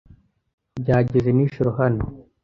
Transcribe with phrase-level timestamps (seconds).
[0.81, 2.03] Byageze nijoro hano